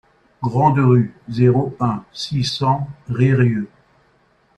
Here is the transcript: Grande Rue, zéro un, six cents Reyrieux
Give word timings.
Grande 0.41 0.79
Rue, 0.79 1.13
zéro 1.29 1.77
un, 1.79 2.03
six 2.11 2.43
cents 2.43 2.89
Reyrieux 3.07 3.69